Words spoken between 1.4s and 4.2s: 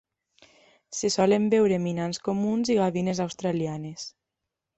veure minans comuns i gavines australianes.